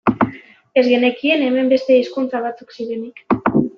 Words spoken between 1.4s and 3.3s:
hemen beste hizkuntza batzuk zirenik.